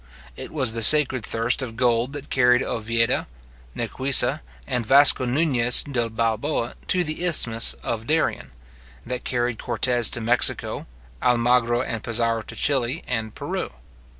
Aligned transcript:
It 0.35 0.49
was 0.51 0.73
the 0.73 0.81
sacred 0.81 1.23
thirst 1.23 1.61
of 1.61 1.75
gold 1.75 2.13
that 2.13 2.31
carried 2.31 2.63
Ovieda, 2.63 3.27
Nicuessa, 3.75 4.41
and 4.65 4.83
Vasco 4.83 5.25
Nugnes 5.27 5.83
de 5.83 6.09
Balboa, 6.09 6.73
to 6.87 7.03
the 7.03 7.23
Isthmus 7.23 7.75
of 7.83 8.07
Darien; 8.07 8.49
that 9.05 9.23
carried 9.23 9.59
Cortes 9.59 10.09
to 10.09 10.19
Mexico, 10.19 10.87
Almagro 11.21 11.83
and 11.83 12.03
Pizarro 12.03 12.41
to 12.41 12.55
Chili 12.55 13.03
and 13.07 13.35
Peru. 13.35 13.69